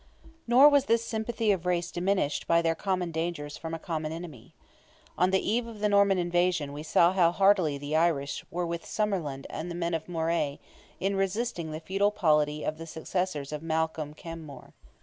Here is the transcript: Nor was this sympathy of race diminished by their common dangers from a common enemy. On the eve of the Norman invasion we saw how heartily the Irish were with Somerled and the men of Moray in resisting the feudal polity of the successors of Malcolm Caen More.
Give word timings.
Nor 0.47 0.67
was 0.67 0.85
this 0.85 1.05
sympathy 1.05 1.51
of 1.51 1.67
race 1.67 1.91
diminished 1.91 2.47
by 2.47 2.63
their 2.63 2.73
common 2.73 3.11
dangers 3.11 3.55
from 3.55 3.75
a 3.75 3.77
common 3.77 4.11
enemy. 4.11 4.55
On 5.15 5.29
the 5.29 5.47
eve 5.47 5.67
of 5.67 5.77
the 5.79 5.89
Norman 5.89 6.17
invasion 6.17 6.73
we 6.73 6.81
saw 6.81 7.13
how 7.13 7.31
heartily 7.31 7.77
the 7.77 7.95
Irish 7.95 8.43
were 8.49 8.65
with 8.65 8.83
Somerled 8.83 9.45
and 9.51 9.69
the 9.69 9.75
men 9.75 9.93
of 9.93 10.09
Moray 10.09 10.57
in 10.99 11.15
resisting 11.15 11.69
the 11.69 11.79
feudal 11.79 12.09
polity 12.09 12.63
of 12.63 12.79
the 12.79 12.87
successors 12.87 13.51
of 13.51 13.61
Malcolm 13.61 14.15
Caen 14.15 14.41
More. 14.43 14.73